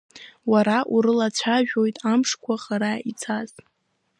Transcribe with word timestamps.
Уара 0.51 0.77
урылацәажәоит 0.95 1.95
амшқәа, 2.11 2.53
хара 2.63 2.93
ицаз. 3.11 3.51